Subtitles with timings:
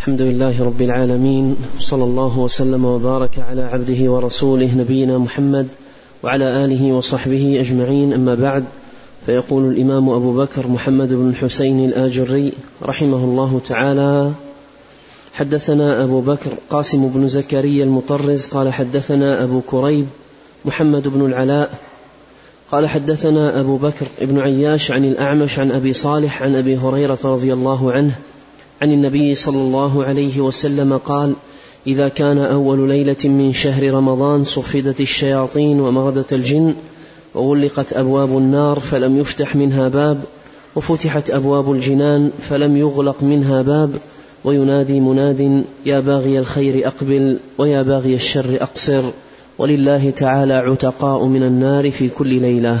[0.00, 5.68] الحمد لله رب العالمين صلى الله وسلم وبارك على عبده ورسوله نبينا محمد
[6.22, 8.12] وعلى آله وصحبه أجمعين.
[8.12, 8.64] أما بعد
[9.26, 12.52] فيقول الإمام أبو بكر محمد بن الحسين الآجري
[12.82, 14.32] رحمه الله تعالى
[15.34, 20.06] حدثنا أبو بكر قاسم بن زكريا المطرز قال حدثنا أبو كريب
[20.64, 21.78] محمد بن العلاء
[22.72, 27.52] قال حدثنا أبو بكر بن عياش عن الأعمش عن أبي صالح عن أبي هريرة رضي
[27.52, 28.14] الله عنه
[28.82, 31.34] عن النبي صلى الله عليه وسلم قال
[31.86, 36.74] إذا كان أول ليلة من شهر رمضان صفدت الشياطين ومردت الجن
[37.34, 40.20] وغلقت أبواب النار فلم يفتح منها باب
[40.76, 43.90] وفتحت أبواب الجنان فلم يغلق منها باب
[44.44, 49.02] وينادي مناد يا باغي الخير أقبل ويا باغي الشر أقصر
[49.58, 52.80] ولله تعالى عتقاء من النار في كل ليلة.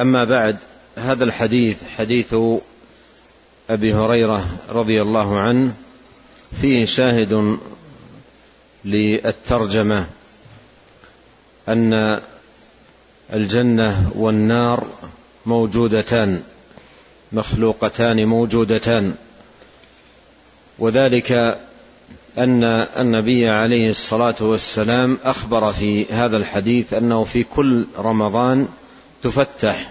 [0.00, 0.56] أما بعد
[0.96, 2.34] هذا الحديث حديث
[3.70, 5.74] أبي هريرة رضي الله عنه
[6.60, 7.58] فيه شاهد
[8.84, 10.06] للترجمة
[11.68, 12.20] أن
[13.32, 14.86] الجنة والنار
[15.46, 16.42] موجودتان
[17.32, 19.14] مخلوقتان موجودتان
[20.78, 21.32] وذلك
[22.38, 22.64] أن
[22.98, 28.68] النبي عليه الصلاة والسلام أخبر في هذا الحديث أنه في كل رمضان
[29.22, 29.90] تفتح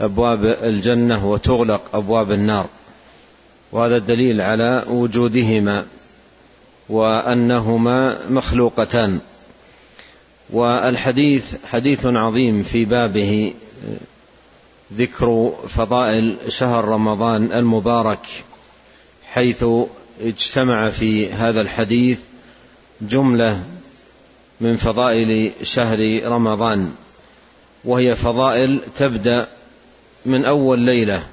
[0.00, 2.66] أبواب الجنة وتغلق أبواب النار.
[3.72, 5.86] وهذا الدليل على وجودهما
[6.88, 9.20] وأنهما مخلوقتان.
[10.50, 13.54] والحديث حديث عظيم في بابه
[14.94, 18.26] ذكر فضائل شهر رمضان المبارك
[19.32, 19.64] حيث
[20.20, 22.18] اجتمع في هذا الحديث
[23.00, 23.64] جملة
[24.60, 26.92] من فضائل شهر رمضان.
[27.84, 29.48] وهي فضائل تبدأ
[30.26, 31.26] من أول ليلة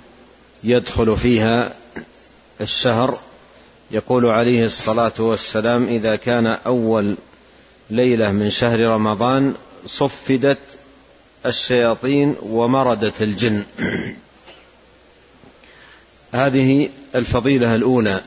[0.63, 1.73] يدخل فيها
[2.61, 3.19] الشهر
[3.91, 7.15] يقول عليه الصلاة والسلام إذا كان أول
[7.89, 9.53] ليلة من شهر رمضان
[9.85, 10.57] صفدت
[11.45, 13.63] الشياطين ومردت الجن.
[16.33, 18.21] هذه الفضيلة الأولى.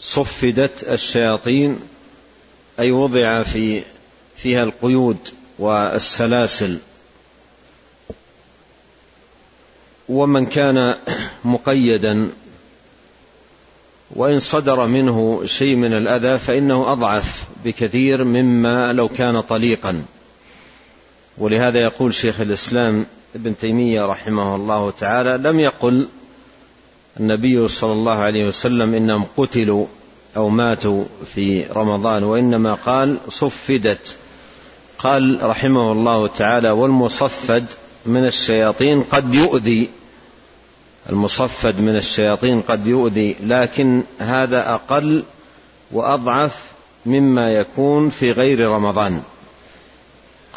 [0.00, 1.80] صفدت الشياطين
[2.78, 3.82] أي وضع في
[4.36, 5.18] فيها القيود
[5.58, 6.78] والسلاسل.
[10.08, 10.94] ومن كان
[11.44, 12.28] مقيدا
[14.10, 20.02] وإن صدر منه شيء من الأذى فإنه أضعف بكثير مما لو كان طليقا.
[21.38, 26.08] ولهذا يقول شيخ الإسلام ابن تيمية رحمه الله تعالى لم يقل
[27.20, 29.86] النبي صلى الله عليه وسلم إنهم قتلوا
[30.36, 31.04] أو ماتوا
[31.34, 34.16] في رمضان وإنما قال صفدت.
[34.98, 37.66] قال رحمه الله تعالى والمصفد
[38.06, 39.88] من الشياطين قد يؤذي.
[41.10, 45.24] المصفد من الشياطين قد يؤذي لكن هذا أقل
[45.92, 46.56] وأضعف
[47.06, 49.22] مما يكون في غير رمضان.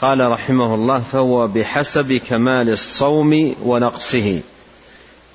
[0.02, 4.42] قال رحمه الله فهو بحسب كمال الصوم ونقصه.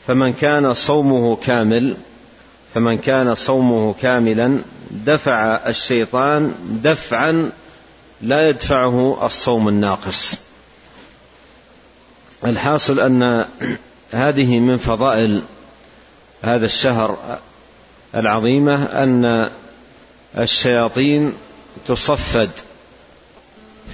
[0.06, 1.94] فمن كان صومه كامل
[2.74, 4.58] فمن كان صومه كاملا
[4.90, 6.54] دفع الشيطان
[6.84, 7.50] دفعا
[8.22, 10.49] لا يدفعه الصوم الناقص.
[12.44, 13.44] الحاصل أن
[14.12, 15.42] هذه من فضائل
[16.42, 17.38] هذا الشهر
[18.14, 19.50] العظيمة أن
[20.38, 21.32] الشياطين
[21.88, 22.50] تصفد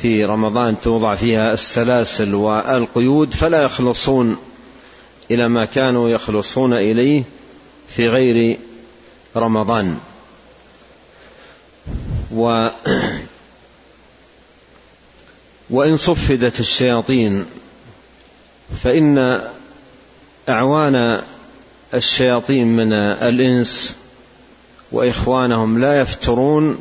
[0.02, 4.36] في رمضان توضع فيها السلاسل والقيود فلا يخلصون
[5.30, 7.22] إلى ما كانوا يخلصون إليه
[7.88, 8.58] في غير
[9.36, 9.98] رمضان.
[12.34, 12.68] و
[15.70, 17.46] وإن صفدت الشياطين
[18.82, 19.40] فإن
[20.48, 21.22] أعوان
[21.94, 23.96] الشياطين من الإنس
[24.92, 26.78] وإخوانهم لا يفترون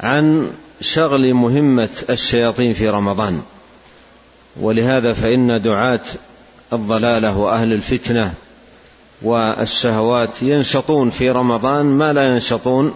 [0.00, 0.50] عن
[0.80, 3.42] شغل مهمة الشياطين في رمضان.
[4.60, 6.00] ولهذا فإن دعاة
[6.72, 8.34] الضلالة وأهل الفتنة
[9.22, 12.94] والشهوات ينشطون في رمضان ما لا ينشطون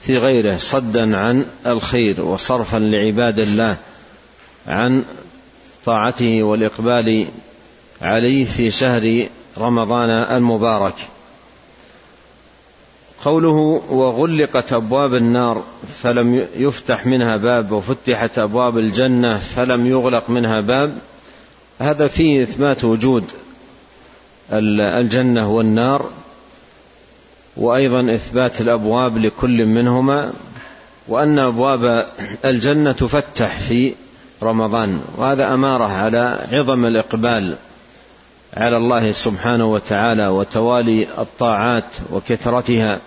[0.00, 3.76] في غيره صدا عن الخير وصرفا لعباد الله
[4.66, 5.04] عن
[5.88, 7.26] طاعته والإقبال
[8.02, 9.26] عليه في شهر
[9.58, 10.94] رمضان المبارك.
[13.24, 15.64] قوله وغلقت أبواب النار
[16.02, 20.98] فلم يفتح منها باب وفتحت أبواب الجنة فلم يغلق منها باب
[21.78, 23.24] هذا فيه إثبات وجود
[24.52, 26.10] الجنة والنار
[27.56, 30.32] وأيضا إثبات الأبواب لكل منهما
[31.08, 32.06] وأن أبواب
[32.44, 33.92] الجنة تفتح في
[34.42, 37.56] رمضان وهذا أمارة على عظم الإقبال
[38.56, 42.98] على الله سبحانه وتعالى وتوالي الطاعات وكثرتها.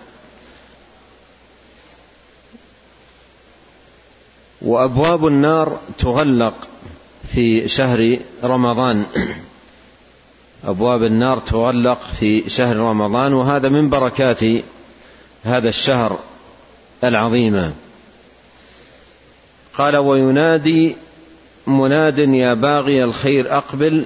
[4.62, 6.54] وأبواب النار تغلق
[7.34, 9.06] في شهر رمضان.
[10.64, 14.44] أبواب النار تغلق في شهر رمضان وهذا من بركات
[15.44, 16.18] هذا الشهر
[17.04, 17.72] العظيمه
[19.78, 20.96] قال وينادي
[21.66, 24.04] مناد يا باغي الخير أقبل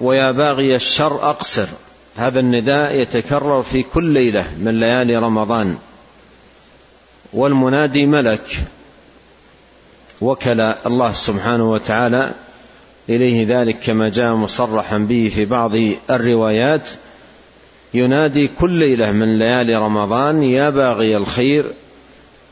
[0.00, 1.66] ويا باغي الشر أقصر.
[2.16, 5.76] هذا النداء يتكرر في كل ليلة من ليالي رمضان.
[7.32, 8.48] والمنادي ملك.
[10.20, 12.30] وكل الله سبحانه وتعالى
[13.08, 15.72] إليه ذلك كما جاء مصرحا به في بعض
[16.10, 16.88] الروايات.
[17.94, 21.64] ينادي كل ليلة من ليالي رمضان يا باغي الخير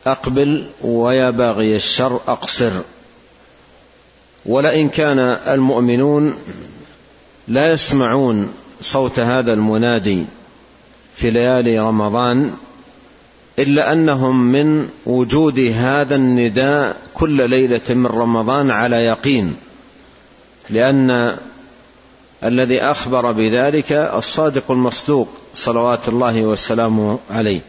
[0.07, 2.71] أقبل ويا باغي الشر أقصر.
[4.47, 6.35] ولئن كان المؤمنون
[7.49, 10.25] لا يسمعون صوت هذا المنادي
[11.17, 12.53] في ليالي رمضان
[13.59, 19.57] إلا أنهم من وجود هذا النداء كل ليلة من رمضان على يقين
[20.71, 21.37] لأن
[22.45, 27.61] الذي أخبر بذلك الصادق المصدوق صلوات الله وسلامه عليه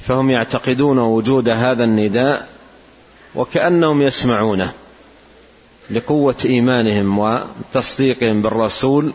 [0.00, 2.48] فهم يعتقدون وجود هذا النداء
[3.34, 4.72] وكأنهم يسمعونه.
[5.90, 9.12] لقوة إيمانهم وتصديقهم بالرسول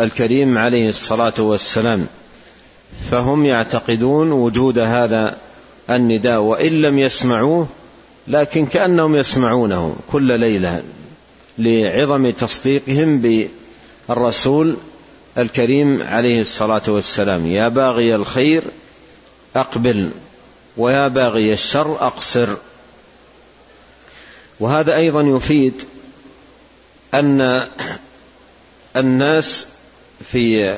[0.00, 2.06] الكريم عليه الصلاة والسلام.
[3.10, 5.36] فهم يعتقدون وجود هذا
[5.90, 7.66] النداء وإن لم يسمعوه
[8.28, 10.82] لكن كأنهم يسمعونه كل ليلة
[11.58, 13.22] لعظم تصديقهم
[14.08, 14.76] بالرسول
[15.38, 17.46] الكريم عليه الصلاة والسلام.
[17.46, 18.62] يا باغي الخير
[19.56, 20.10] أقبل
[20.76, 22.48] ويا باغي الشر أقصر.
[24.60, 25.74] وهذا أيضا يفيد
[27.14, 27.66] أن
[28.96, 29.66] الناس
[30.32, 30.76] في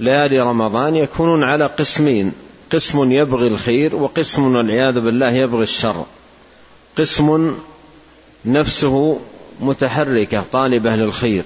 [0.00, 2.32] ليالي رمضان يكونون على قسمين.
[2.72, 6.06] قسم يبغي الخير وقسم والعياذ بالله يبغي الشر.
[6.98, 7.54] قسم
[8.44, 9.20] نفسه
[9.60, 11.44] متحركه طالبه للخير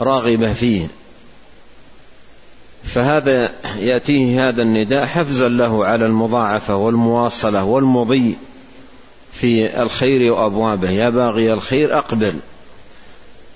[0.00, 0.86] راغبه فيه.
[2.84, 8.36] فهذا يأتيه هذا النداء حفزا له على المضاعفة والمواصلة والمضي.
[9.40, 10.90] في الخير وأبوابه.
[10.90, 12.34] يا باغي الخير أقبل.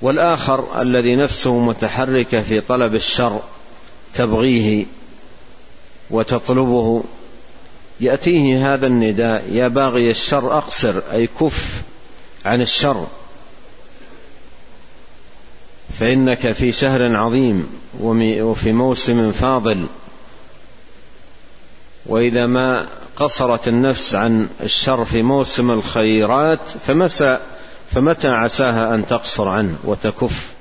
[0.03, 3.41] والآخر الذي نفسه متحركه في طلب الشر
[4.15, 4.87] تبغيه
[6.11, 7.05] وتطلبه
[8.01, 9.45] يأتيه هذا النداء.
[9.53, 11.83] يا باغي الشر أقصر أي كف
[12.45, 13.07] عن الشر.
[15.99, 19.87] فإنك في شهر عظيم وفي موسم فاضل.
[22.07, 22.87] وإذا ما
[23.19, 27.39] قصرت النفس عن الشر في موسم الخيرات فمسى
[27.95, 30.53] فمتى عساها أن تقصر عنه وتكف؟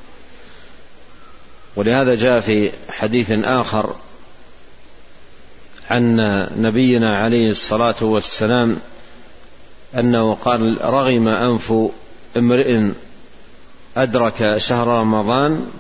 [1.76, 3.96] ولهذا جاء في حديث آخر
[5.90, 6.16] عن
[6.58, 8.78] نبينا عليه الصلاة والسلام
[9.96, 11.74] أنه قال رغم أنف
[12.38, 12.88] امرئ
[13.98, 15.72] أدرك شهر رمضان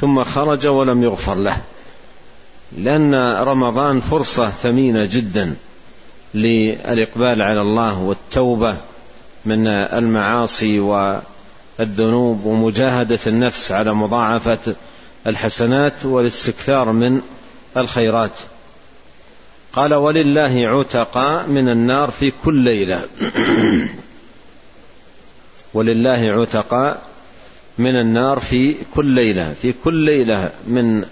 [0.00, 1.56] ثم خرج ولم يغفر له
[2.78, 5.54] لأن رمضان فرصة ثمينة جدا.
[6.34, 8.76] للإقبال على الله والتوبة
[9.44, 14.74] من المعاصي والذنوب ومجاهدة النفس على مضاعفة
[15.26, 17.20] الحسنات والاستكثار من
[17.76, 18.30] الخيرات.
[19.72, 23.00] قال ولله عتقاء من النار في كل ليلة.
[25.74, 27.02] ولله عتقاء
[27.78, 31.04] من النار في كل ليلة في كل ليلة من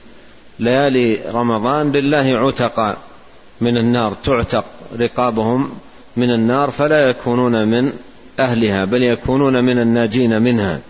[0.59, 2.99] ليالي رمضان لله عتقاء
[3.61, 4.64] من النار تعتق
[5.00, 5.71] رقابهم
[6.17, 7.93] من النار فلا يكونون من
[8.38, 10.81] أهلها بل يكونون من الناجين منها.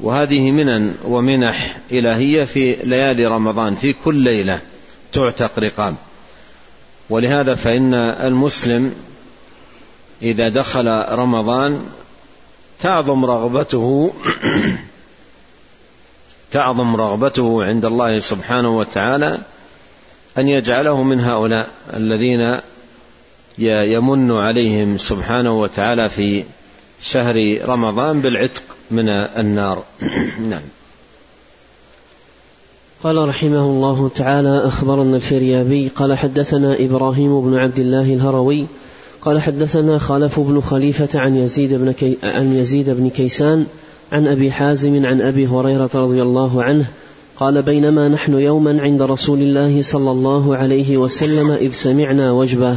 [0.00, 4.60] وهذه منن ومنح إلهية في ليالي رمضان في كل ليلة
[5.12, 5.94] تعتق رقاب.
[7.10, 8.94] ولهذا فإن المسلم
[10.22, 11.86] إذا دخل رمضان
[12.80, 14.12] تعظم رغبته
[16.50, 19.38] تعظم رغبته عند الله سبحانه وتعالى
[20.38, 22.58] أن يجعله من هؤلاء الذين
[23.58, 26.44] يمن عليهم سبحانه وتعالى في
[27.02, 29.82] شهر رمضان بالعتق من النار.
[30.50, 30.62] نعم.
[33.02, 38.66] قال رحمه الله تعالى أخبرنا الفريابي قال حدثنا إبراهيم بن عبد الله الهروي
[39.20, 43.66] قال حدثنا خلف بن خليفة عن يزيد بن كي عن يزيد بن كيسان
[44.12, 46.86] عن أبي حازم عن أبي هريرة رضي الله عنه
[47.36, 52.76] قال بينما نحن يوما عند رسول الله صلى الله عليه وسلم إذ سمعنا وجبه.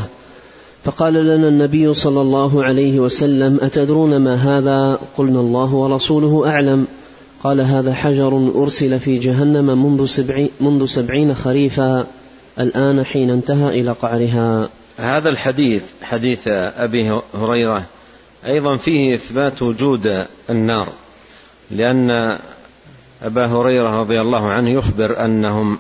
[0.84, 6.88] فقال لنا النبي صلى الله عليه وسلم أتدرون ما هذا؟ قلنا الله ورسوله أعلم.
[7.44, 12.08] قال هذا حجر أرسل في جهنم منذ, سبعي منذ سبعين خريفا.
[12.60, 14.70] الآن حين انتهى إلى قعرها.
[14.98, 16.48] هذا الحديث حديث
[16.78, 17.84] أبي هريرة
[18.48, 20.88] أيضا فيه إثبات وجود النار
[21.72, 22.38] لأن
[23.24, 25.78] أبا هريرة رضي الله عنه يخبر أنهم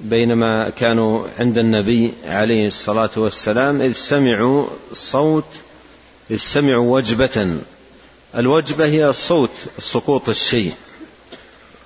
[0.00, 5.44] بينما كانوا عند النبي عليه الصلاة والسلام إذ سمعوا صوت
[6.30, 7.56] إذ سمعوا وجبة.
[8.36, 10.72] الوجبة هي صوت سقوط الشيء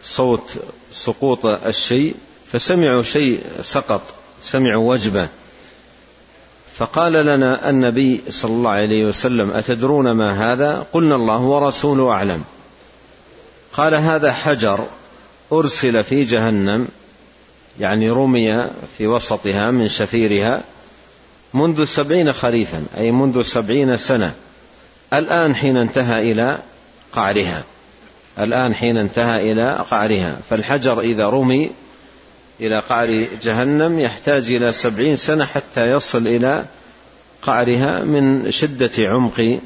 [0.03, 0.57] صوت
[0.93, 2.15] سقوط الشيء
[2.53, 4.03] فسمعوا شيء سقط
[4.43, 5.29] سمعوا وجبة.
[6.77, 12.45] فقال لنا النبي صلى الله عليه وسلم أتدرون ما هذا؟ قلنا الله ورسوله أعلم.
[13.73, 14.87] قال هذا حجر
[15.53, 16.89] أرسل في جهنم
[17.81, 18.67] يعني رمي
[18.99, 20.63] في وسطها من شفيرها
[21.55, 24.33] منذ سبعين خريفا أي منذ سبعين سنة.
[25.13, 26.59] الآن حين انتهى إلى
[27.13, 27.63] قعرها.
[28.39, 30.37] الآن حين انتهى إلى قعرها.
[30.51, 31.71] فالحجر إذا رمي
[32.61, 36.65] إلى قعر جهنم يحتاج إلى سبعين سنة حتى يصل إلى
[37.43, 39.59] قعرها من شدة عمق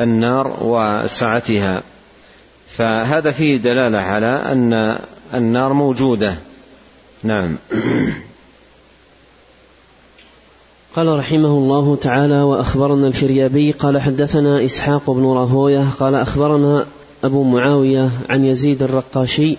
[0.00, 1.82] النار وسعتها.
[2.76, 4.98] فهذا فيه دلالة على أن
[5.34, 6.34] النار موجودة.
[7.22, 7.56] نعم.
[10.96, 16.86] قال رحمه الله تعالى وأخبرنا الفريابي قال حدثنا إسحاق بن راهوية قال أخبرنا
[17.24, 19.56] أبو معاوية عن يزيد الرقاشي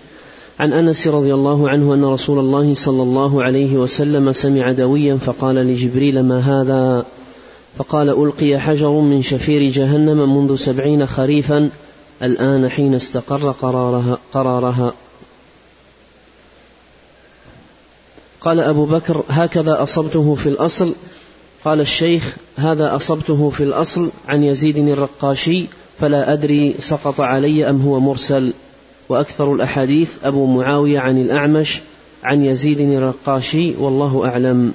[0.60, 5.56] عن أنس رضي الله عنه أن رسول الله صلى الله عليه وسلم سمع دويا فقال
[5.56, 7.06] لجبريل ما هذا؟
[7.78, 11.70] فقال ألقي حجر من شفير جهنم منذ سبعين خريفا
[12.24, 14.94] الآن حين استقر قرارها, قرارها.
[18.42, 20.94] قال أبو بكر هكذا أصبته في الأصل.
[21.66, 25.66] قال الشيخ هذا أصبته في الأصل عن يزيد الرقاشي
[26.00, 28.54] فلا أدري سقط علي أم هو مرسل.
[29.10, 31.82] وأكثر الأحاديث أبو معاوية عن الأعمش
[32.24, 34.74] عن يزيد الرقاشي والله أعلم.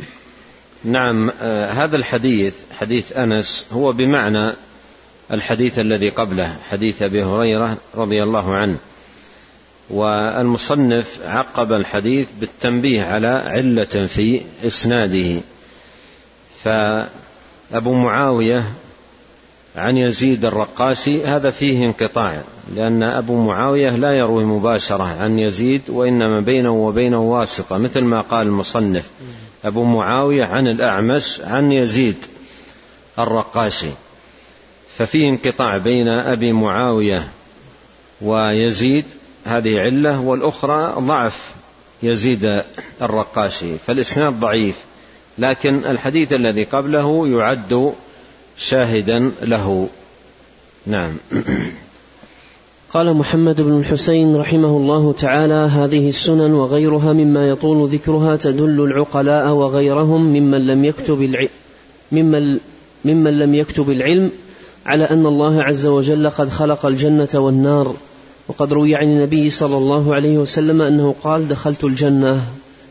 [0.85, 4.53] نعم آه هذا الحديث حديث أنس هو بمعنى
[5.33, 8.77] الحديث الذي قبله حديث أبي هريرة رضي الله عنه.
[9.91, 15.41] والمصنف عقب الحديث بالتنبيه على علة في إسناده.
[16.65, 18.65] فأبو معاوية
[19.77, 22.43] عن يزيد الرقاشي هذا فيه انقطاع
[22.77, 28.47] لأن أبو معاوية لا يروي مباشرة عن يزيد وإنما بينه وبينه واسطة مثل ما قال
[28.47, 29.05] المصنف.
[29.65, 32.17] أبو معاوية عن الأعمش عن يزيد
[33.19, 33.91] الرقاشي.
[34.99, 37.29] ففيه انقطاع بين أبي معاوية
[38.21, 39.05] ويزيد
[39.45, 41.53] هذه علة والأخرى ضعف
[42.03, 42.63] يزيد
[43.03, 44.77] الرقاشي فالإسناد ضعيف
[45.39, 47.93] لكن الحديث الذي قبله يعد
[48.59, 49.89] شاهدا له.
[50.87, 51.13] نعم.
[52.95, 59.49] قال محمد بن الحسين رحمه الله تعالى هذه السنن وغيرها مما يطول ذكرها تدل العقلاء
[59.49, 61.49] وغيرهم ممن لم يكتب العلم
[62.13, 62.59] ممن,
[63.05, 64.31] ممن لم يكتب العلم
[64.87, 67.97] على أن الله عز وجل قد خلق الجنة والنار
[68.49, 72.43] وقد روي عن النبي صلى الله عليه وسلم أنه قال دخلت الجنة.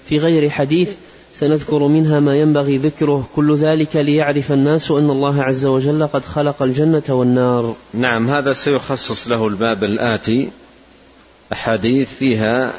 [0.09, 0.91] في غير حديث
[1.33, 6.61] سنذكر منها ما ينبغي ذكره كل ذلك ليعرف الناس أن الله عز وجل قد خلق
[6.61, 7.75] الجنة والنار.
[7.93, 10.49] نعم هذا سيخصص له الباب الآتي
[11.53, 12.73] أحاديث فيها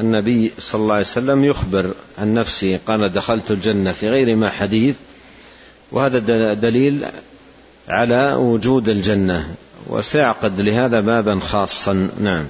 [0.00, 3.92] النبي صلى الله عليه وسلم يخبر عن نفسه قال دخلت الجنة.
[3.92, 4.96] في غير ما حديث
[5.92, 7.04] وهذا دليل
[7.90, 9.46] على وجود الجنة
[9.86, 12.08] وسيعقد لهذا بابا خاصا.
[12.20, 12.44] نعم.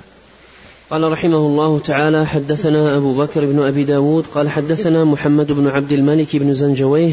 [0.90, 5.92] قال رحمه الله تعالى حدثنا أبو بكر بن أبي داود قال حدثنا محمد بن عبد
[5.92, 7.12] الملك بن زنجويه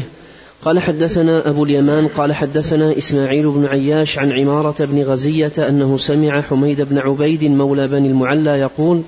[0.62, 6.40] قال حدثنا أبو اليمان قال حدثنا إسماعيل بن عياش عن عمارة بن غزية أنه سمع
[6.40, 9.02] حميد بن عبيد مولى بني المعلى يقول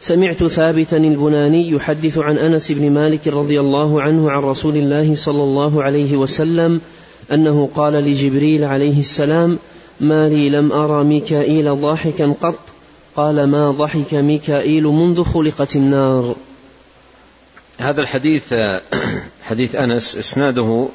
[0.00, 5.42] سمعت ثابتا البناني يحدث عن أنس بن مالك رضي الله عنه عن رسول الله صلى
[5.42, 6.80] الله عليه وسلم
[7.32, 9.58] أنه قال لجبريل عليه السلام
[10.00, 12.58] ما لي لم أرى ميكائيل ضاحكا قط.
[13.16, 16.34] قال ما ضحك ميكائيل منذ خلقت النار.
[17.78, 18.54] هذا الحديث
[19.42, 20.88] حديث أنس إسناده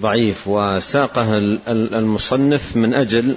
[0.00, 3.34] ضعيف وساقه المصنف من أجل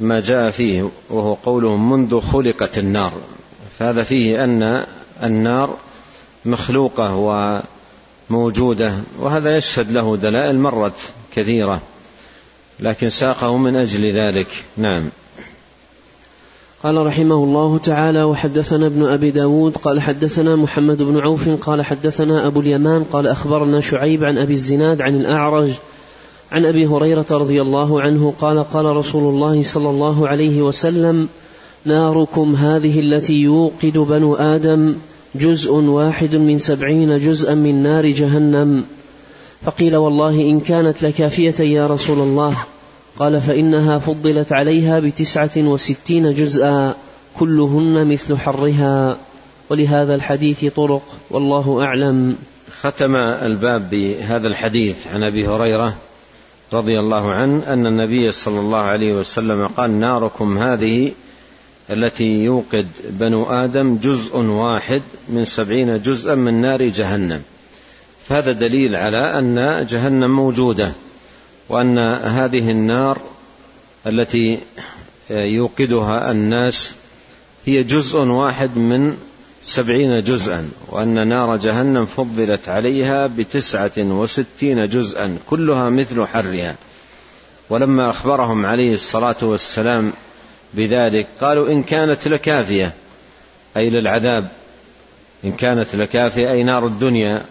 [0.00, 3.12] ما جاء فيه وهو قوله منذ خلقت النار.
[3.78, 4.84] فهذا فيه أن
[5.22, 5.76] النار
[6.44, 7.14] مخلوقة
[8.30, 11.80] وموجودة وهذا يشهد له دلائل مرت كثيرة
[12.80, 14.48] لكن ساقه من أجل ذلك.
[14.76, 15.08] نعم.
[16.82, 22.46] قال رحمه الله تعالى وحدثنا ابن أبي داود قال حدثنا محمد بن عوف قال حدثنا
[22.46, 25.70] أبو اليمان قال أخبرنا شعيب عن أبي الزناد عن الأعرج
[26.52, 31.28] عن أبي هريرة رضي الله عنه قال قال رسول الله صلى الله عليه وسلم
[31.84, 34.94] ناركم هذه التي يوقد بنو آدم
[35.34, 38.84] جزء واحد من سبعين جزءا من نار جهنم.
[39.62, 42.56] فقيل والله إن كانت لكافية يا رسول الله.
[43.18, 46.94] قال فإنها فضلت عليها بتسعة وستين جزءا
[47.38, 49.16] كلهن مثل حرها.
[49.70, 52.36] ولهذا الحديث طرق والله أعلم.
[52.80, 55.94] ختم الباب بهذا الحديث عن أبي هريرة
[56.72, 61.12] رضي الله عنه أن النبي صلى الله عليه وسلم قال ناركم هذه
[61.90, 67.42] التي يوقد بنو آدم جزء واحد من سبعين جزءا من نار جهنم.
[68.28, 70.92] فهذا دليل على أن جهنم موجودة
[71.68, 73.18] وأن هذه النار
[74.06, 74.58] التي
[75.30, 76.92] يوقدها الناس
[77.66, 79.16] هي جزء واحد من
[79.62, 86.74] سبعين جزءا وأن نار جهنم فضلت عليها بتسعة وستين جزءا كلها مثل حرها.
[87.70, 90.12] ولما أخبرهم عليه الصلاة والسلام
[90.74, 92.92] بذلك قالوا إن كانت لكافية
[93.76, 94.48] أي للعذاب
[95.44, 97.42] إن كانت لكافية أي نار الدنيا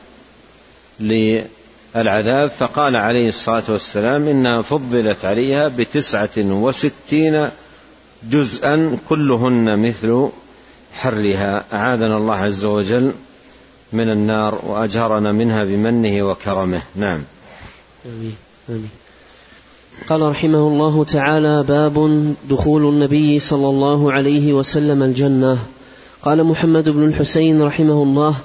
[1.00, 7.50] للعذاب فقال عليه الصلاة والسلام إنها فضلت عليها بتسعة وستين
[8.24, 10.30] جزءا كلهن مثل
[10.94, 13.14] حرها أعاذنا الله عز وجل
[13.94, 17.24] من النار وأجهرنا منها بمنه وكرمه نعم
[18.06, 18.36] آمين.
[18.70, 18.90] آمين.
[20.08, 25.58] قال رحمه الله تعالى باب دخول النبي صلى الله عليه وسلم الجنة.
[26.22, 28.36] قال محمد بن الحسين رحمه الله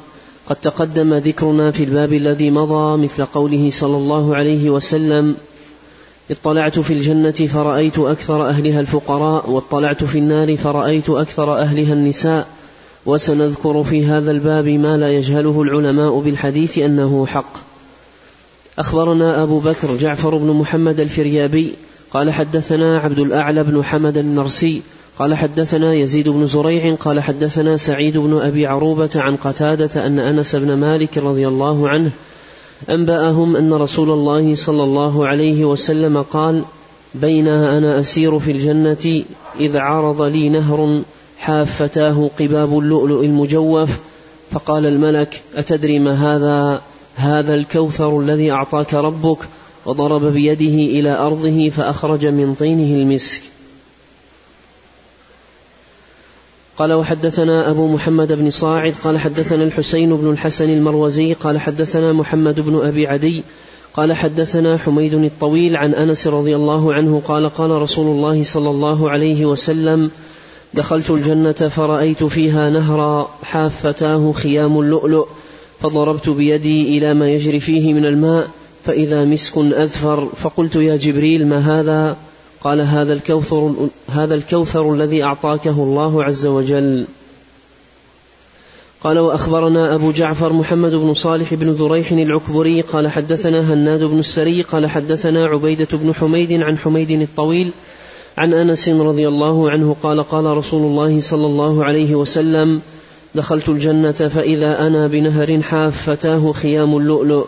[0.49, 5.37] قد تقدم ذكرنا في الباب الذي مضى مثل قوله صلى الله عليه وسلم
[6.31, 12.47] اطلعت في الجنة فرأيت أكثر أهلها الفقراء واطلعت في النار فرأيت أكثر أهلها النساء.
[13.07, 17.74] وسنذكر في هذا الباب ما لا يجهله العلماء بالحديث أنه حق.
[18.79, 21.73] أخبرنا أبو بكر جعفر بن محمد الفريابي
[22.11, 24.83] قال حدثنا عبد الأعلى بن حمد النرسي
[25.19, 30.57] قال حدثنا يزيد بن زريع قال حدثنا سعيد بن أبي عروبة عن قتادة أن أنس
[30.57, 32.11] بن مالك رضي الله عنه
[32.91, 36.63] أنبأهم أن رسول الله صلى الله عليه وسلم قال
[37.15, 39.25] بينها أنا أسير في الجنة
[39.61, 41.03] إذ عرض لي نهر
[41.39, 43.99] حافتاه قباب اللؤلؤ المجوف
[44.51, 46.81] فقال الملك أتدري ما هذا
[47.17, 49.39] هذا الكوثر الذي أعطاك ربك
[49.87, 53.43] وضرب بيده إلى أرضه فأخرج من طينه المسك.
[56.79, 62.61] قال وحدثنا أبو محمد بن صاعد قال حدثنا الحسين بن الحسن المروزي قال حدثنا محمد
[62.61, 63.43] بن أبي عدي
[63.95, 69.11] قال حدثنا حميد الطويل عن أنس رضي الله عنه قال قال رسول الله صلى الله
[69.11, 70.11] عليه وسلم
[70.75, 75.27] دخلت الجنة فرأيت فيها نهرا حافتاه خيام اللؤلؤ
[75.85, 78.49] فضربت بيدي إلى ما يجري فيه من الماء
[78.85, 82.17] فإذا مسك أذفر فقلت يا جبريل ما هذا؟
[82.61, 83.75] قال هذا الكوثر
[84.09, 87.05] هذا الكوثر الذي أعطاكه الله عز وجل.
[89.03, 94.63] قال وأخبرنا أبو جعفر محمد بن صالح بن ذريح العكبري قال حدثنا هناد بن السري
[94.63, 97.71] قال حدثنا عبيدة بن حميد عن حميد الطويل
[98.39, 102.81] عن أنس رضي الله عنه قال قال رسول الله صلى الله عليه وسلم
[103.35, 107.47] دخلت الجنة فإذا أنا بنهر حافتاه خيام اللؤلؤ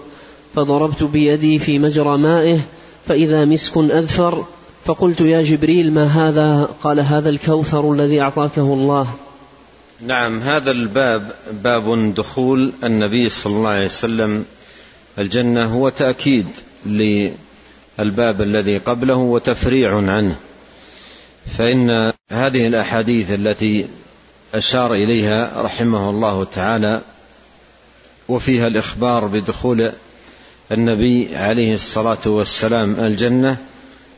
[0.54, 2.58] فضربت بيدي في مجرى مائه
[3.06, 4.44] فإذا مسك أذفر
[4.84, 9.06] فقلت يا جبريل ما هذا؟ قال هذا الكوثر الذي أعطاكه الله.
[10.06, 11.30] نعم هذا الباب
[11.62, 14.44] باب دخول النبي صلى الله عليه وسلم.
[15.18, 16.46] الجنة هو تأكيد
[16.86, 20.36] للباب الذي قبله وتفريع عنه.
[21.58, 23.86] فإن هذه الأحاديث التي
[24.56, 27.00] أشار إليها رحمه الله تعالى
[28.28, 29.92] وفيها الإخبار بدخول
[30.72, 33.56] النبي عليه الصلاة والسلام الجنة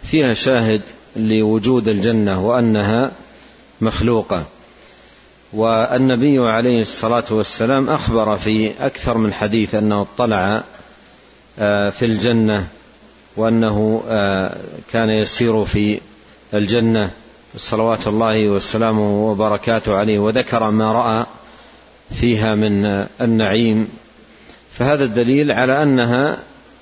[0.05, 0.81] فيها شاهد
[1.17, 3.11] لوجود الجنة وأنها
[3.81, 4.45] مخلوقة.
[5.53, 10.63] والنبي عليه الصلاة والسلام أخبر في أكثر من حديث أنه اطلع
[11.59, 12.67] آه، في الجنة
[13.37, 14.57] وأنه آه،
[14.93, 16.01] كان يسير في
[16.55, 17.11] الجنة.
[17.57, 21.27] صلوات الله وسلامه وبركاته عليه وذكر ما رأى
[22.21, 23.89] فيها من النعيم.
[24.73, 26.39] فهذا الدليل على أنها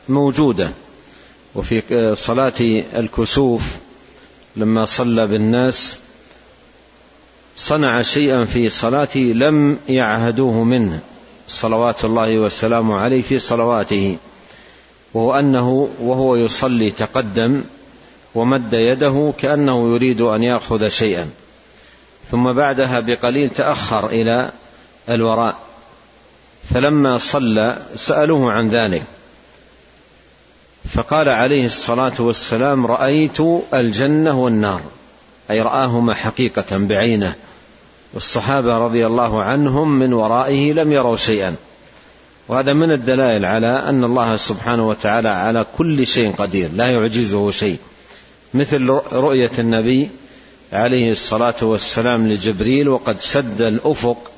[0.09, 0.71] موجودة.
[1.55, 1.83] وفي
[2.17, 3.63] صلاة الكسوف
[4.57, 5.97] لما صلى بالناس
[7.57, 11.01] صنع شيئا في صلاته لم يعهدوه منه.
[11.49, 14.17] صلوات الله وسلامه عليه في صلواته.
[15.15, 17.63] وهو أنه وهو يصلي تقدم
[18.37, 21.31] ومد يده كأنه يريد أن يأخذ شيئا.
[22.31, 24.51] ثم بعدها بقليل تأخر إلى
[25.09, 25.57] الوراء.
[26.75, 29.03] فلما صلى سألوه عن ذلك.
[30.94, 33.40] فقال عليه الصلاة والسلام رأيت
[33.75, 34.81] الجنة والنار.
[35.51, 37.35] أي رآهما حقيقة بعينه.
[38.14, 41.55] والصحابة رضي الله عنهم من ورائه لم يروا شيئا.
[42.49, 46.70] وهذا من الدلائل على أن الله سبحانه وتعالى على كل شيء قدير.
[46.75, 47.79] لا يعجزه شيء.
[48.57, 50.11] مثل رؤية النبي
[50.73, 54.31] عليه الصلاة والسلام لجبريل وقد سد الأفق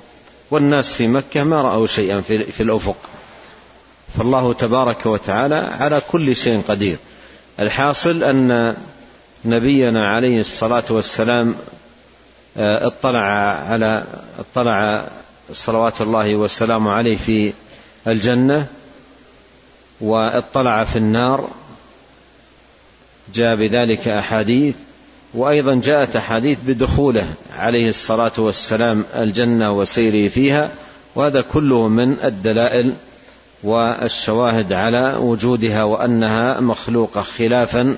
[0.51, 2.97] والناس في مكة ما رأوا شيئا في الأفق.
[4.19, 6.97] فالله تبارك وتعالى على كل شيء قدير.
[7.61, 8.77] الحاصل أن
[9.45, 11.55] نبينا عليه الصلاة والسلام
[12.57, 13.21] آه، اطلع
[13.71, 14.05] على
[14.39, 15.05] اطلع
[15.53, 17.53] صلوات الله وسلامه عليه في
[18.07, 18.67] الجنة
[20.01, 21.49] واطلع في النار
[23.35, 24.75] جاء بذلك أحاديث
[25.35, 30.71] وأيضا جاءت أحاديث بدخوله عليه الصلاة والسلام الجنة وسيره فيها
[31.15, 32.93] وهذا كله من الدلائل
[33.63, 37.97] والشواهد على وجودها وأنها مخلوقة خلافا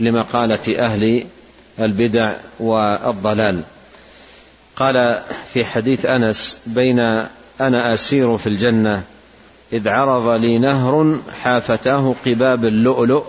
[0.00, 1.24] لمقالة أهل
[1.80, 3.60] البدع والضلال.
[4.76, 5.22] قال
[5.52, 6.98] في حديث أنس بين
[7.60, 9.02] أنا أسير في الجنة
[9.72, 13.24] إذ عرض لي نهر حافتاه قباب اللؤلؤ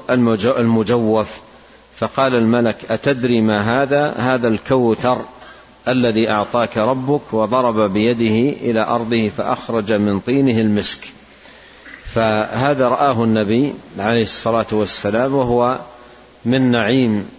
[0.60, 1.28] المجوف.
[1.98, 5.22] فقال الملك أتدري ما هذا؟ هذا الكوثر
[5.88, 11.08] الذي أعطاك ربك وضرب بيده إلى أرضه فأخرج من طينه المسك.
[12.14, 15.80] فهذا رآه النبي عليه الصلاة والسلام وهو
[16.46, 17.30] من نعيم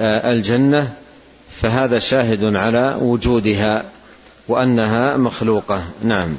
[0.00, 0.92] آه، الجنة.
[1.60, 3.84] فهذا شاهد على وجودها
[4.48, 5.84] وأنها مخلوقة.
[6.04, 6.34] نعم.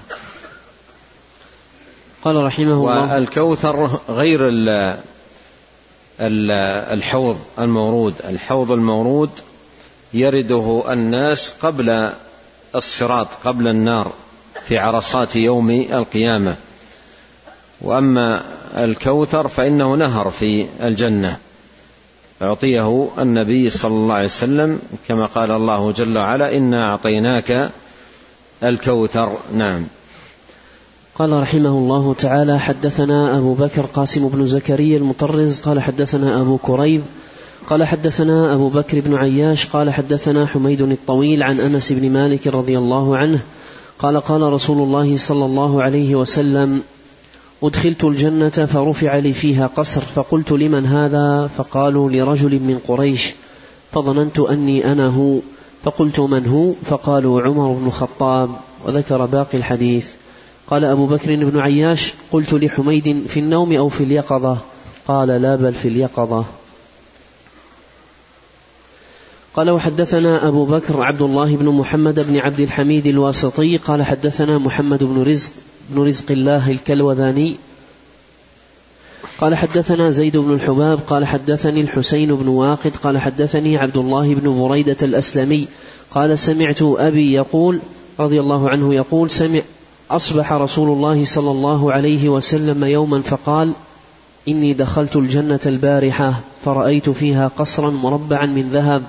[2.27, 3.13] قال رحمه الله.
[3.13, 4.39] والكوثر غير
[6.93, 8.13] الحوض المورود.
[8.29, 9.29] الحوض المورود
[10.13, 12.09] يرده الناس قبل
[12.75, 14.11] الصراط قبل النار
[14.65, 16.55] في عرصات يوم القيامة.
[17.81, 18.41] وأما
[18.77, 21.37] الكوثر فإنه نهر في الجنة.
[22.41, 27.69] أعطيه النبي صلى الله عليه وسلم كما قال الله جل وعلا إنا أعطيناك
[28.63, 29.37] الكوثر.
[29.53, 29.83] نعم.
[31.19, 37.01] قال رحمه الله تعالى حدثنا أبو بكر قاسم بن زكريا المطرز قال حدثنا أبو كريب
[37.67, 42.77] قال حدثنا أبو بكر بن عياش قال حدثنا حميد الطويل عن أنس بن مالك رضي
[42.77, 43.39] الله عنه
[43.99, 46.82] قال قال رسول الله صلى الله عليه وسلم
[47.63, 53.34] أدخلت الجنة فرفع لي فيها قصر فقلت لمن هذا؟ فقالوا لرجل من قريش.
[53.91, 55.39] فظننت أني أنا هو
[55.84, 58.49] فقلت من هو؟ فقالوا عمر بن الخطاب.
[58.86, 60.16] وذكر باقي الحديث.
[60.67, 64.58] قال أبو بكر بن عياش قلت لحميد في النوم أو في اليقظة؟
[65.08, 66.45] قال لا بل في اليقظة.
[69.53, 75.03] قال وحدثنا أبو بكر عبد الله بن محمد بن عبد الحميد الواسطي قال حدثنا محمد
[75.03, 75.51] بن رزق
[75.89, 77.56] بن رزق الله الكلوذاني.
[79.38, 84.60] قال حدثنا زيد بن الحباب قال حدثني الحسين بن واقد قال حدثني عبد الله بن
[84.60, 85.67] بريدة الأسلمي.
[86.12, 87.80] قال سمعت أبي يقول
[88.19, 89.62] رضي الله عنه يقول سمع
[90.11, 93.73] أصبح رسول الله صلى الله عليه وسلم يوما فقال
[94.47, 96.33] إني دخلت الجنة البارحة
[96.65, 99.03] فرأيت فيها قصرا مربعا من ذهب.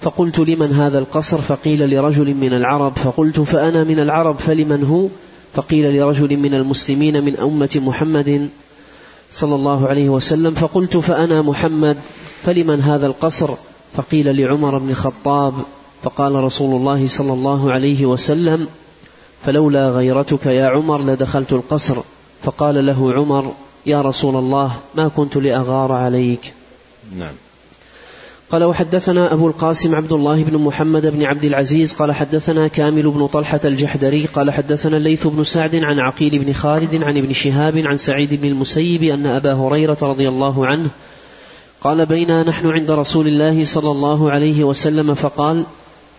[0.00, 2.96] فقلت لمن هذا القصر؟ فقيل لرجل من العرب.
[2.96, 5.08] فقلت فأنا من العرب فلمن هو؟
[5.54, 8.48] فقيل لرجل من المسلمين من أمة محمد
[9.32, 10.54] صلى الله عليه وسلم.
[10.54, 11.96] فقلت فأنا محمد
[12.42, 13.50] فلمن هذا القصر؟
[13.96, 15.54] فقيل لعمر بن الخطاب.
[16.02, 18.66] فقال رسول الله صلى الله عليه وسلم
[19.44, 21.96] فلولا غيرتك يا عمر لدخلت القصر.
[22.42, 23.52] فقال له عمر
[23.86, 26.52] يا رسول الله ما كنت لأغار عليك.
[27.18, 27.34] نعم.
[28.50, 31.92] قال وحدثنا أبو القاسم عبد الله بن محمد بن عبد العزيز.
[31.92, 34.26] قال حدثنا كامل بن طلحة الجحدري.
[34.26, 38.48] قال حدثنا الليث بن سعد عن عقيل بن خالد عن ابن شهاب عن سعيد بن
[38.48, 40.88] المسيب أن أبا هريرة رضي الله عنه
[41.80, 45.14] قال بينا نحن عند رسول الله صلى الله عليه وسلم.
[45.14, 45.64] فقال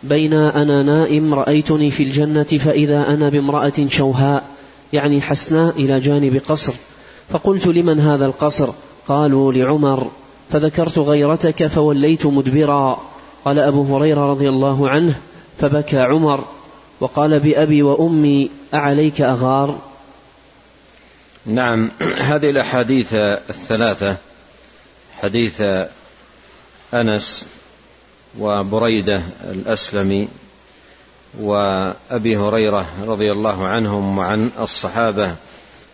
[0.03, 4.43] بينا أنا نائم رأيتني في الجنة فإذا أنا بامرأة شوهاء
[4.93, 6.73] يعني حسناء إلى جانب قصر.
[7.29, 8.69] فقلت لمن هذا القصر؟
[9.07, 10.11] قالوا لعمر.
[10.51, 13.01] فذكرت غيرتك فوليت مدبرا.
[13.45, 15.15] قال أبو هريرة رضي الله عنه
[15.59, 16.43] فبكى عمر.
[16.99, 19.79] وقال بأبي وأمي أعليك أغار؟
[21.45, 24.15] نعم هذه الأحاديث الثلاثة.
[25.21, 25.61] حديث
[26.93, 27.45] أنس
[28.39, 30.27] وبريدة الأسلمي
[31.39, 35.35] وأبي هريرة رضي الله عنهم وعن الصحابة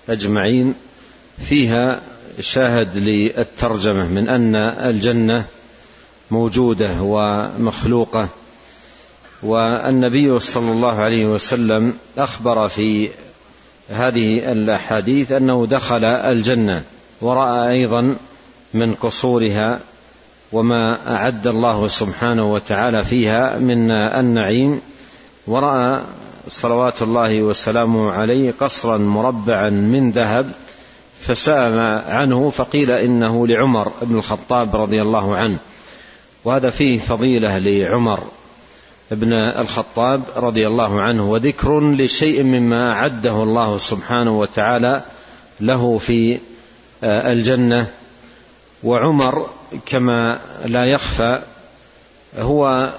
[0.10, 0.74] أجمعين
[1.46, 2.02] فيها
[2.41, 5.46] شاهد للترجمة من أن الجنة
[6.32, 8.28] موجودة ومخلوقة
[9.43, 13.10] والنبي صلى الله عليه وسلم أخبر في
[13.89, 16.84] هذه الأحاديث أنه دخل الجنة
[17.22, 18.15] ورأى أيضا
[18.74, 19.80] من قصورها
[20.54, 24.82] وما أعد الله سبحانه وتعالى فيها من النعيم.
[25.48, 26.02] ورأى
[26.48, 30.52] صلوات الله وسلامه عليه قصرا مربعا من ذهب
[31.22, 35.58] فسأل عنه فقيل إنه لعمر بن الخطاب رضي الله عنه.
[36.46, 38.20] وهذا فيه فضيلة لعمر
[39.12, 45.02] بن الخطاب رضي الله عنه وذكر لشيء مما أعده الله سبحانه وتعالى
[45.62, 46.39] له في
[47.04, 47.88] آه، الجنة.
[48.84, 49.50] وعمر
[49.86, 51.41] كما لا يخفى
[52.38, 52.93] هو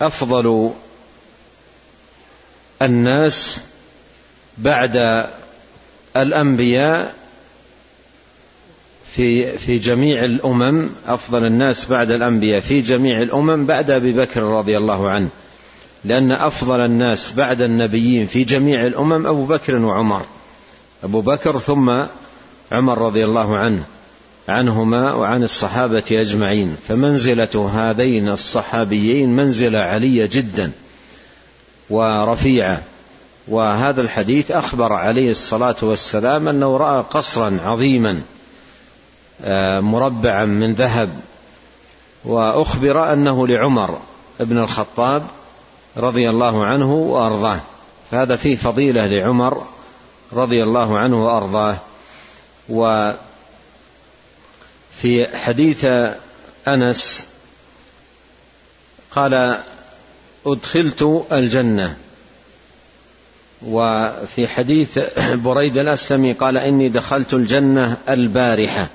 [0.00, 0.70] أفضل
[2.82, 3.60] الناس
[4.58, 5.26] بعد
[6.16, 7.14] الأنبياء
[9.12, 14.76] في في جميع الأمم أفضل الناس بعد الأنبياء في جميع الأمم بعد أبي بكر رضي
[14.76, 15.28] الله عنه
[16.04, 20.22] لأن أفضل الناس بعد النبيين في جميع الأمم أبو بكر وعمر
[21.04, 22.02] أبو بكر ثم
[22.72, 23.84] عمر رضي الله عنه.
[24.50, 26.76] عنهما وعن الصحابة أجمعين.
[26.88, 30.70] فمنزلة هذين الصحابيين منزلة علية جدا
[31.90, 32.82] ورفيعة.
[33.48, 38.20] وهذا الحديث أخبر عليه الصلاة والسلام أنه رأى قصرا عظيما
[39.44, 41.10] آه، مربعا من ذهب.
[42.24, 43.98] وأخبر أنه لعمر
[44.40, 45.22] بن الخطاب
[45.96, 47.60] رضي الله عنه وأرضاه.
[48.10, 49.62] فهذا فيه فضيلة لعمر
[50.32, 51.76] رضي الله عنه وأرضاه.
[55.00, 55.86] وفي حديث
[56.68, 57.26] أنس
[59.10, 59.58] قال
[60.46, 61.96] أدخلت الجنة.
[63.62, 68.88] وفي حديث بريد الأسلمي قال إني دخلت الجنة البارحة.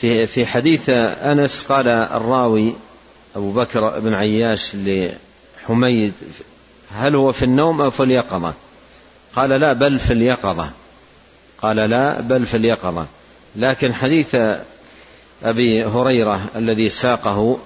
[0.00, 2.74] في في حديث أنس قال الراوي
[3.36, 6.12] أبو بكر بن عياش لحميد
[6.94, 8.52] هل هو في النوم أو في اليقظة؟
[9.36, 10.70] قال لا بل في اليقظة.
[11.62, 13.06] قال لا بل في اليقظة.
[13.58, 14.36] لكن حديث
[15.44, 17.58] أبي هريرة الذي ساقه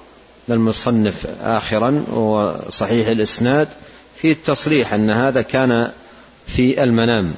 [0.48, 3.68] المصنف آخرا وهو صحيح الإسناد
[4.16, 5.90] في التصريح أن هذا كان
[6.46, 7.34] في المنام.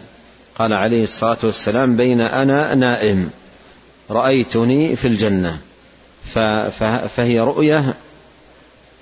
[0.59, 3.31] قال عليه الصلاة والسلام بين أنا نائم
[4.11, 5.59] رأيتني في الجنة.
[7.17, 7.95] فهي رؤية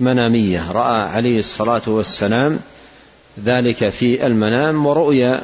[0.00, 0.72] منامية.
[0.72, 2.58] رأى عليه الصلاة والسلام
[3.44, 5.42] ذلك في المنام ورؤيا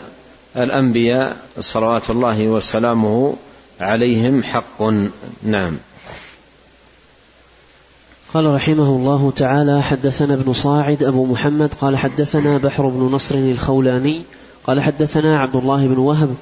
[0.56, 3.36] الأنبياء صلوات الله وسلامه
[3.80, 4.82] عليهم حق.
[5.42, 5.76] نعم.
[8.34, 14.22] قال رحمه الله تعالى حدثنا ابن صاعد أبو محمد قال حدثنا بحر بن نصر الخولاني
[14.66, 16.34] قال حدثنا عبد الله بن وهب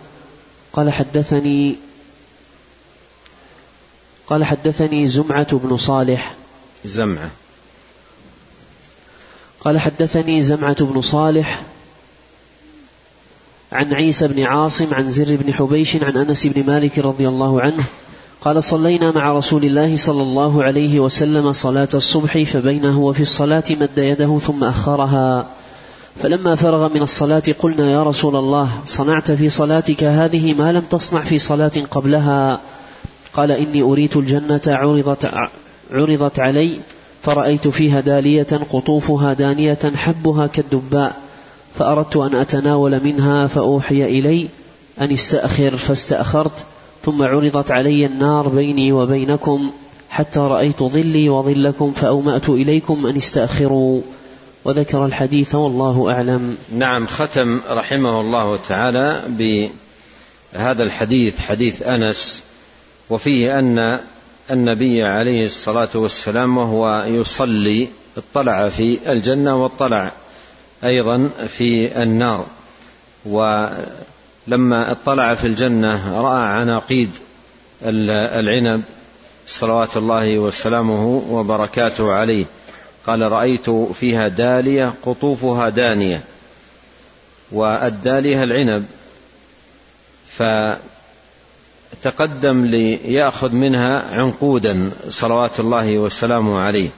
[0.73, 1.77] قال حدثني
[4.27, 6.35] قال حدثني زمعة بن صالح.
[6.85, 7.31] زمعة.
[9.61, 11.63] قال حدثني زمعة بن صالح
[13.77, 17.85] عن عيسى بن عاصم عن زر بن حبيش عن أنس بن مالك رضي الله عنه
[18.41, 23.99] قال صلينا مع رسول الله صلى الله عليه وسلم صلاة الصبح فبينه وفي الصلاة مد
[23.99, 25.47] يده ثم أخرها.
[26.23, 31.21] فلما فرغ من الصلاة قلنا يا رسول الله صنعت في صلاتك هذه ما لم تصنع
[31.21, 32.61] في صلاة قبلها.
[33.35, 35.31] قال إني أريت الجنة عرضت,
[35.93, 36.73] عرضت علي
[37.23, 41.26] فرأيت فيها دالية قطوفها دانية حبها كالدباء.
[41.79, 44.49] فأردت أن أتناول منها فأوحي إلي
[45.01, 46.65] أن استأخر فاستأخرت
[47.05, 49.71] ثم عرضت علي النار بيني وبينكم
[50.11, 54.01] حتى رأيت ظلي وظلكم فأومأت إليكم أن استأخروا.
[54.65, 56.57] وذكر الحديث والله أعلم.
[56.79, 62.43] نعم ختم رحمه الله تعالى بهذا الحديث حديث أنس
[63.11, 64.01] وفيه أن
[64.51, 70.13] النبي عليه الصلاة والسلام وهو يصلي اطلع في الجنة واطلع
[70.85, 72.47] أيضا في النار.
[73.27, 77.11] ولما اطلع في الجنة رأى عناقيد
[77.83, 78.83] العنب
[79.47, 82.45] صلوات الله وسلامه وبركاته عليه.
[83.07, 86.21] قال رأيت فيها دالية قطوفها دانية
[87.53, 88.87] والدالية العنب.
[92.03, 96.91] فتقدم ليأخذ منها عنقودا صلوات الله وسلامه عليه.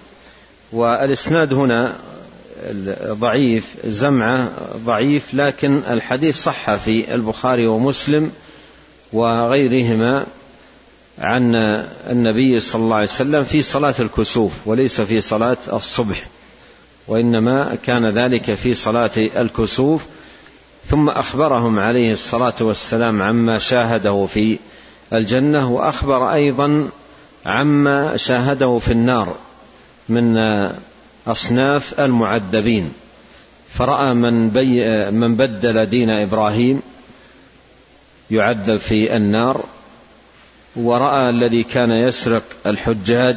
[0.73, 1.93] والإسناد هنا
[3.07, 4.49] ضعيف زمعة
[4.85, 8.31] ضعيف لكن الحديث صح في البخاري ومسلم
[9.13, 10.27] وغيرهما
[11.19, 11.55] عن
[12.11, 16.23] النبي صلى الله عليه وسلم في صلاة الكسوف وليس في صلاة الصبح
[17.09, 20.03] وإنما كان ذلك في صلاة الكسوف.
[20.89, 24.59] ثم أخبرهم عليه الصلاة والسلام عما شاهده في
[25.13, 26.89] الجنة وأخبر أيضا
[27.47, 29.35] عما شاهده في النار
[30.09, 30.37] من
[31.29, 32.93] أصناف المعذبين.
[33.75, 36.83] فرأى من, بي من بدل دين إبراهيم
[38.31, 39.65] يعذب في النار
[40.77, 43.37] ورأى الذي كان يسرق الحجاج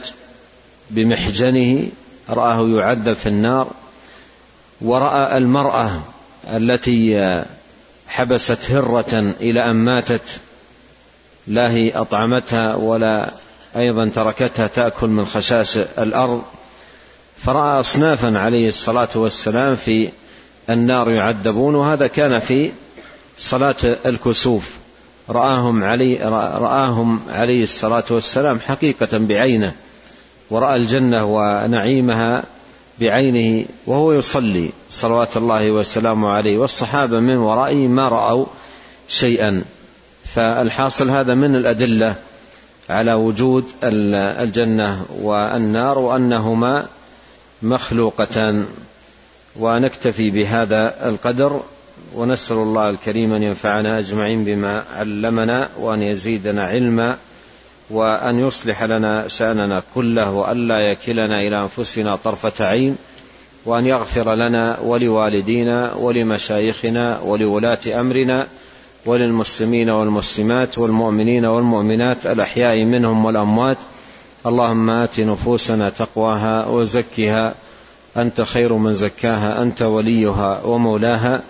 [0.90, 1.90] بمحجنه
[2.30, 3.68] رآه يعذب في النار
[4.82, 6.02] ورأى المرأة
[6.48, 7.44] التي
[8.08, 10.40] حبست هرة إلى أن ماتت
[11.48, 13.34] لا هي أطعمتها ولا
[13.76, 16.44] أيضا تركتها تأكل من خشاش الأرض.
[17.44, 20.10] فرأى أصنافا عليه الصلاة والسلام في
[20.70, 22.72] النار يعذبون وهذا كان في
[23.38, 24.70] صلاة الكسوف.
[25.30, 26.18] رآهم علي
[26.58, 29.74] رآهم عليه الصلاة والسلام حقيقة بعينه
[30.50, 32.44] ورأى الجنة ونعيمها
[33.00, 36.58] بعينه وهو يصلي صلوات الله وسلامه عليه.
[36.58, 38.46] والصحابة من ورائه ما رأوا
[39.10, 39.64] شيئا.
[40.36, 42.16] فالحاصل هذا من الأدلة
[42.90, 46.86] على وجود الجنة والنار وأنهما
[47.64, 48.66] مخلوقتان
[49.60, 51.62] ونكتفي بهذا القدر
[52.16, 57.18] ونسأل الله الكريم أن ينفعنا أجمعين بما علمنا وأن يزيدنا علما
[57.90, 62.96] وأن يصلح لنا شأننا كله وألا يكلنا إلى أنفسنا طرفة عين
[63.66, 68.48] وأن يغفر لنا ولوالدينا ولمشايخنا ولولاة أمرنا
[69.06, 73.78] وللمسلمين والمسلمات والمؤمنين والمؤمنات الأحياء منهم والأموات
[74.46, 77.54] اللهم آت نفوسنا تقواها وزكها.
[78.18, 81.42] أنت خير من زكاها أنت وليها ومولاها.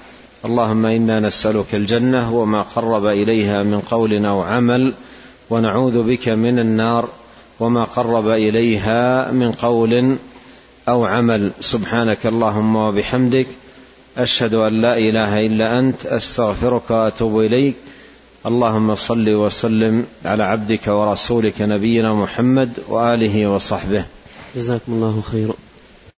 [0.46, 4.94] اللهم إنا نسألك الجنة وما قرب إليها من قول أو عمل.
[5.50, 7.08] ونعوذ بك من النار
[7.60, 10.18] وما قرب إليها من قول
[10.90, 11.52] أو عمل.
[11.62, 13.48] سبحانك اللهم وبحمدك.
[14.18, 16.06] أشهد أن لا إله إلا أنت.
[16.06, 17.76] أستغفرك وأتوب إليك.
[18.46, 24.06] اللهم صل وسلم على عبدك ورسولك نبينا محمد وآله وصحبه.
[24.56, 25.54] جزاكم الله خيرا.